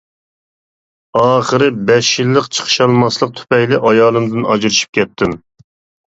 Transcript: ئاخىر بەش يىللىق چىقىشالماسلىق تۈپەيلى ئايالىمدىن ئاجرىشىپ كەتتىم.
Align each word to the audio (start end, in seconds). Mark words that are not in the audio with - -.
ئاخىر 1.19 1.65
بەش 1.89 2.07
يىللىق 2.19 2.47
چىقىشالماسلىق 2.59 3.33
تۈپەيلى 3.39 3.79
ئايالىمدىن 3.91 4.47
ئاجرىشىپ 4.55 4.99
كەتتىم. 4.99 5.37